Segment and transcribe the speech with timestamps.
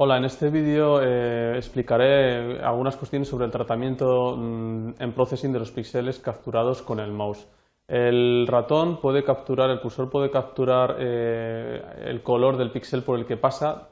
[0.00, 5.58] Hola, en este vídeo eh, explicaré algunas cuestiones sobre el tratamiento mm, en processing de
[5.58, 7.48] los píxeles capturados con el mouse.
[7.88, 13.26] El ratón puede capturar, el cursor puede capturar eh, el color del píxel por el
[13.26, 13.88] que pasa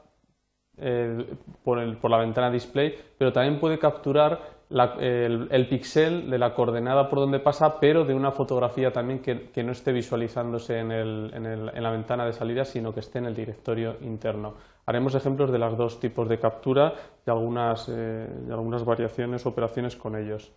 [0.77, 1.25] eh,
[1.63, 7.39] por, la ventana display, pero también puede capturar el, píxel de la coordenada por donde
[7.39, 12.65] pasa, pero de una fotografía también que, no esté visualizándose en la ventana de salida,
[12.65, 14.53] sino que esté en el directorio interno.
[14.87, 16.93] Haremos ejemplos de los dos tipos de captura
[17.25, 20.53] y algunas, eh, algunas variaciones o operaciones con ellos.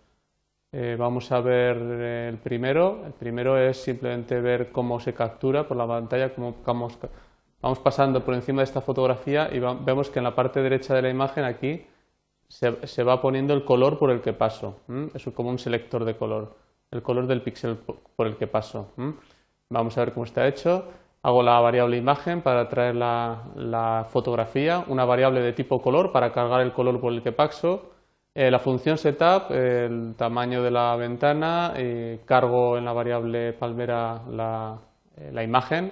[0.71, 3.05] Eh, vamos a ver el primero.
[3.05, 6.97] El primero es simplemente ver cómo se captura por la pantalla, cómo vamos,
[7.61, 11.01] vamos pasando por encima de esta fotografía y vemos que en la parte derecha de
[11.01, 11.85] la imagen aquí
[12.47, 14.79] se, va poniendo el color por el que paso.
[15.13, 16.55] Es como un selector de color,
[16.91, 18.89] el color del píxel por el que paso.
[19.69, 20.85] Vamos a ver cómo está hecho.
[21.23, 26.61] Hago la variable imagen para traer la, fotografía, una variable de tipo color para cargar
[26.61, 27.91] el color por el que paso,
[28.33, 34.21] eh, la función setup, el tamaño de la ventana, y cargo en la variable palmera
[34.29, 34.79] la,
[35.15, 35.91] eh, imagen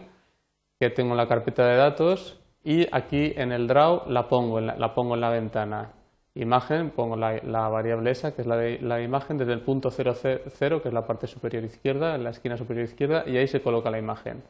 [0.79, 4.67] que tengo en la carpeta de datos y aquí en el draw la pongo en
[4.67, 5.93] la, pongo en la ventana.
[6.35, 10.15] Imagen, pongo la, variable esa, que es la, de, la imagen, desde el punto 0,
[10.47, 13.61] 0, que es la parte superior izquierda, en la esquina superior izquierda, y ahí se
[13.61, 14.43] coloca la imagen.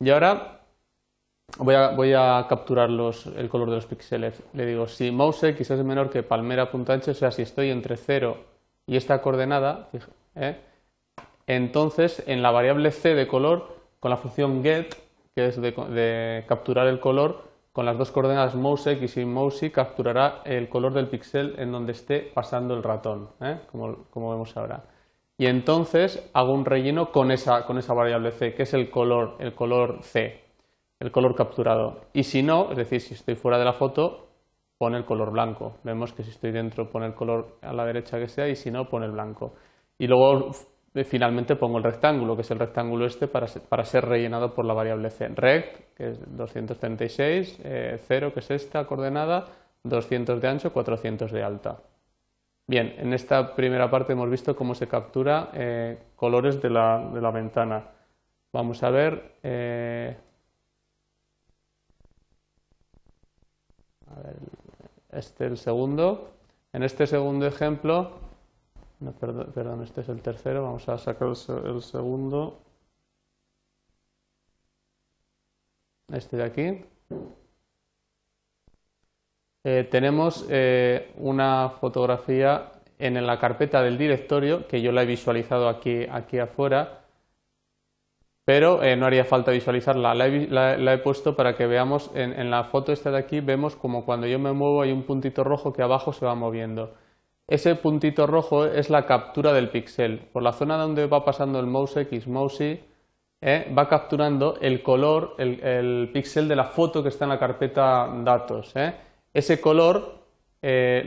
[0.00, 0.60] Y ahora
[1.58, 4.42] voy a, capturar el color de los píxeles.
[4.52, 8.36] Le digo, si mouse x es menor que palmera.h, o sea, si estoy entre 0
[8.86, 9.88] y esta coordenada,
[10.34, 10.56] ¿eh?
[11.46, 15.03] entonces en la variable c de color, con la función get,
[15.34, 19.70] que es de, capturar el color, con las dos coordenadas mouse x y mouse y
[19.70, 23.60] capturará el color del píxel en donde esté pasando el ratón, ¿eh?
[23.70, 24.84] como vemos ahora
[25.36, 29.36] y entonces hago un relleno con esa, con esa variable c, que es el color,
[29.40, 30.40] el color c,
[31.00, 32.02] el color capturado.
[32.12, 34.28] Y si no, es decir, si estoy fuera de la foto,
[34.78, 35.78] pone el color blanco.
[35.82, 38.70] Vemos que si estoy dentro pone el color a la derecha que sea y si
[38.70, 39.54] no, pone el blanco.
[39.98, 40.52] Y luego
[41.02, 44.64] finalmente pongo el rectángulo, que es el rectángulo este para ser, para ser rellenado por
[44.64, 45.26] la variable c.
[45.28, 47.66] Rect, que es 236, 0,
[48.28, 49.46] eh, que es esta coordenada,
[49.82, 51.78] 200 de ancho, 400 de alta.
[52.66, 57.20] Bien, en esta primera parte hemos visto cómo se captura eh, colores de la, de
[57.20, 57.84] la, ventana.
[58.52, 60.16] Vamos a ver, eh,
[64.06, 64.36] a ver,
[65.12, 66.30] este es el segundo.
[66.72, 68.12] En este segundo ejemplo,
[69.12, 72.60] perdón, este es el tercero, vamos a sacar el segundo.
[76.08, 76.84] Este de aquí.
[79.64, 85.68] Eh, tenemos eh, una fotografía en la carpeta del directorio, que yo la he visualizado
[85.68, 87.04] aquí, aquí afuera,
[88.44, 90.14] pero eh, no haría falta visualizarla.
[90.14, 94.26] La he, puesto para que veamos, en, la foto esta de aquí, vemos como cuando
[94.26, 96.94] yo me muevo hay un puntito rojo que abajo se va moviendo.
[97.46, 100.18] Ese puntito rojo es la captura del píxel.
[100.32, 102.80] Por la zona donde va pasando el mouse X, mouse Y,
[103.76, 108.10] va capturando el color, el, el píxel de la foto que está en la carpeta
[108.24, 108.72] datos.
[109.34, 110.20] Ese color,
[110.62, 111.04] eh,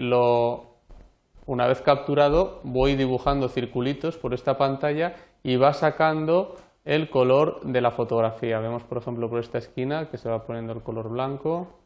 [1.47, 6.55] una vez capturado, voy dibujando circulitos por esta pantalla y va sacando
[6.85, 8.59] el color de la fotografía.
[8.59, 11.79] Vemos, por ejemplo, por esta esquina que se va poniendo el color blanco.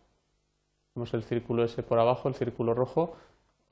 [0.95, 3.15] Vemos el círculo ese por abajo, el círculo rojo.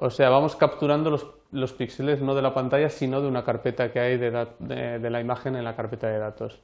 [0.02, 3.92] O sea, vamos capturando los, los píxeles no de la pantalla, sino de una carpeta
[3.92, 6.62] que hay de la imagen en la carpeta de datos.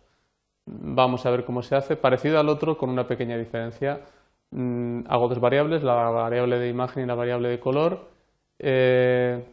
[0.65, 1.95] Vamos a ver cómo se hace.
[1.95, 4.01] Parecido al otro, con una pequeña diferencia.
[4.51, 8.07] Mm, hago dos variables, la variable de imagen y la variable de color,
[8.59, 9.43] eh,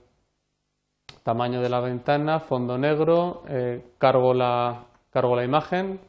[1.22, 6.00] tamaño de la ventana, fondo negro, eh, cargo, la, cargo la imagen,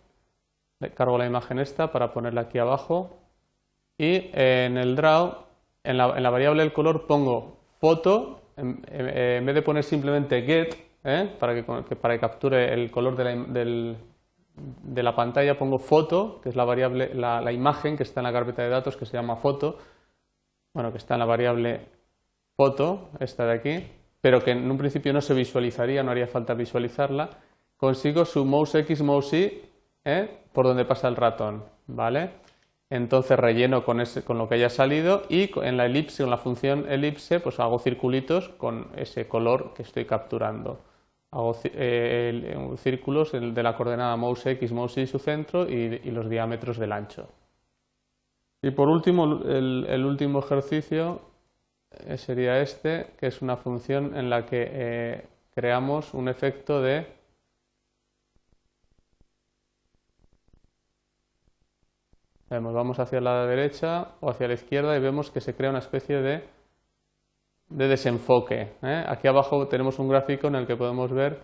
[0.96, 3.18] cargo la imagen esta para ponerla aquí abajo
[3.98, 5.46] y en el draw,
[5.84, 10.74] en la, en la variable del color pongo foto, en, vez de poner simplemente get,
[11.04, 11.64] eh, para, que,
[11.98, 13.98] para que capture el color del,
[14.56, 18.32] de la pantalla pongo foto, que es la variable, la, imagen que está en la
[18.32, 19.80] carpeta de datos que se llama foto,
[20.74, 21.82] bueno, que está en la variable
[22.56, 23.88] foto, esta de aquí,
[24.22, 27.32] pero que en un principio no se visualizaría, no haría falta visualizarla,
[27.76, 29.62] consigo su mouse X, mouse Y,
[30.06, 30.30] ¿eh?
[30.54, 32.30] por donde pasa el ratón, ¿vale?
[32.94, 36.38] Entonces relleno con, ese, con lo que haya salido y en la elipse, con la
[36.38, 40.80] función elipse, pues hago circulitos con ese color que estoy capturando
[41.34, 46.78] hago eh, círculos de la coordenada mouse x, mouse y su centro y, los diámetros
[46.78, 47.28] del ancho.
[48.62, 51.22] Y por último, el, último ejercicio
[51.90, 57.08] eh, sería este, que es una función en la que eh, creamos un efecto de
[62.60, 66.22] Vamos hacia la derecha o hacia la izquierda y vemos que se crea una especie
[66.22, 66.44] de,
[67.70, 68.74] de desenfoque.
[68.84, 69.04] ¿eh?
[69.08, 71.40] Aquí abajo tenemos un gráfico en el que podemos ver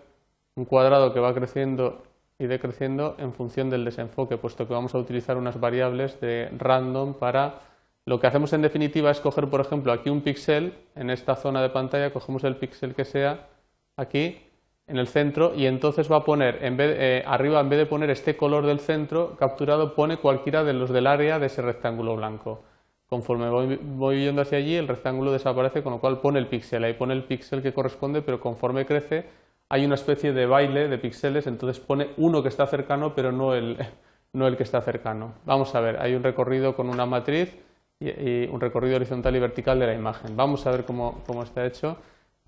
[0.54, 2.02] un cuadrado que va creciendo
[2.38, 7.14] y decreciendo en función del desenfoque, puesto que vamos a utilizar unas variables de random
[7.14, 7.60] para...
[8.06, 11.60] Lo que hacemos en definitiva es coger, por ejemplo, aquí un píxel, en esta zona
[11.60, 13.48] de pantalla, cogemos el píxel que sea
[13.96, 14.49] aquí
[14.90, 17.86] en el centro y entonces va a poner, en vez, eh, arriba en vez de
[17.86, 22.16] poner este color del centro capturado, pone cualquiera de los del área de ese rectángulo
[22.16, 22.64] blanco.
[23.08, 26.94] Conforme voy, yendo hacia allí, el rectángulo desaparece, con lo cual pone el píxel, ahí
[26.94, 29.26] pone el píxel que corresponde, pero conforme crece
[29.68, 33.54] hay una especie de baile de píxeles, entonces pone uno que está cercano, pero no
[33.54, 33.78] el,
[34.32, 35.34] no el que está cercano.
[35.44, 37.56] Vamos a ver, hay un recorrido con una matriz
[38.00, 40.36] y, un recorrido horizontal y vertical de la imagen.
[40.36, 41.96] Vamos a ver cómo, cómo está hecho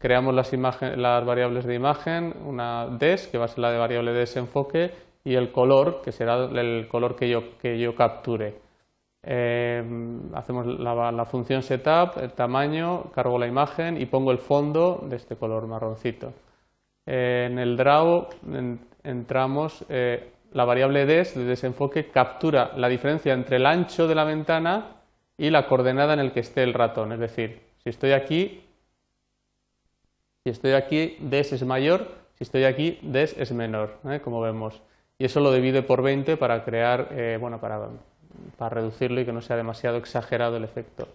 [0.02, 4.12] creamos las, las, variables de imagen, una des, que va a ser la de variable
[4.12, 4.90] de desenfoque,
[5.24, 8.54] y el color, que será el color que yo, que yo capture.
[9.22, 9.80] Eh,
[10.34, 15.36] hacemos la, función setup, el tamaño, cargo la imagen y pongo el fondo de este
[15.36, 16.32] color marroncito.
[17.06, 18.26] En el draw
[19.04, 24.24] entramos, eh, la variable des de desenfoque captura la diferencia entre el ancho de la
[24.24, 24.96] ventana
[25.38, 27.12] y la coordenada en el que esté el ratón.
[27.12, 28.64] Es decir, si estoy aquí,
[30.44, 34.20] si estoy aquí, des es mayor, si estoy aquí, des es menor, ¿eh?
[34.20, 34.82] como vemos.
[35.18, 37.88] Y eso lo divide por 20 para crear, eh, bueno, para,
[38.58, 41.06] para reducirlo y que no sea demasiado exagerado el efecto.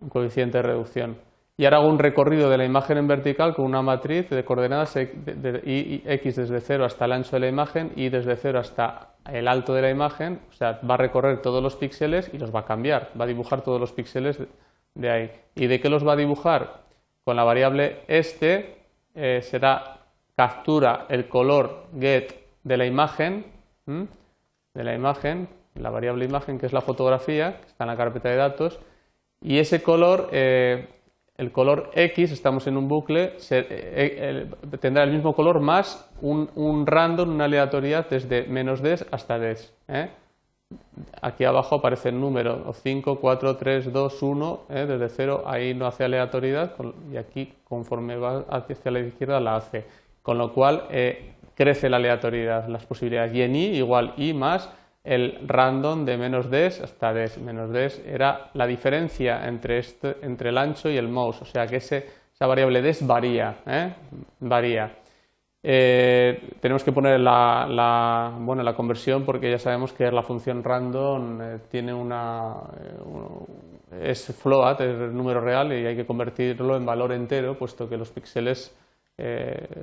[0.00, 1.18] Un coeficiente de reducción.
[1.58, 4.92] Y ahora hago un recorrido de la imagen en vertical con una matriz de coordenadas
[4.94, 9.48] de, x desde 0 hasta el ancho de la imagen y desde 0 hasta el
[9.48, 12.60] alto de la imagen, o sea, va a recorrer todos los píxeles y los va
[12.60, 14.38] a cambiar, va a dibujar todos los píxeles
[14.94, 15.30] de ahí.
[15.54, 16.85] ¿Y de qué los va a dibujar?
[17.26, 18.76] Con la variable este
[19.16, 19.98] eh, será
[20.36, 22.32] captura el color get
[22.62, 23.44] de la imagen,
[23.84, 28.28] de la imagen, la variable imagen que es la fotografía, que está en la carpeta
[28.28, 28.78] de datos,
[29.40, 30.88] y ese color, eh,
[31.36, 36.86] el color X, estamos en un bucle, eh, tendrá el mismo color más un, un,
[36.86, 39.74] random, una aleatoriedad desde menos des hasta des.
[41.22, 46.04] Aquí abajo aparece el número 5, 4, 3, 2, 1, desde 0 ahí no hace
[46.04, 46.72] aleatoriedad
[47.12, 49.84] y aquí conforme va hacia la izquierda la hace.
[50.22, 53.32] Con lo cual eh, crece la aleatoriedad, las posibilidades.
[53.34, 54.68] Y en i igual i más
[55.04, 57.38] el random de menos des hasta des.
[57.38, 61.66] Menos des era la diferencia entre, este, entre el ancho y el mouse, o sea
[61.66, 63.56] que ese, esa variable des varía.
[63.66, 63.94] ¿eh?
[64.40, 64.90] varía.
[65.68, 71.42] Eh, tenemos que poner la, bueno, la conversión porque ya sabemos que la función random
[71.42, 72.54] eh, tiene una,
[73.90, 77.96] eh, es float, es número real y hay que convertirlo en valor entero puesto que
[77.96, 78.76] los píxeles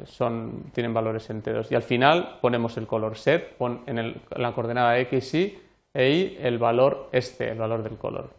[0.06, 1.70] son, tienen valores enteros.
[1.70, 5.58] Y al final ponemos el color set, pon en, la coordenada x, y
[5.94, 8.30] e y el valor este, el valor del color.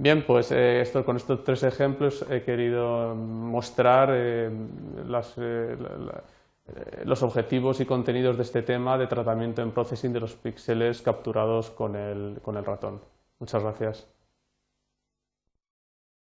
[0.00, 4.48] Bien, pues eh, esto, con estos tres ejemplos he querido mostrar eh,
[5.36, 5.76] eh,
[7.04, 11.70] los objetivos y contenidos de este tema de tratamiento en processing de los píxeles capturados
[11.70, 13.00] con el ratón.
[13.40, 14.17] Muchas gracias.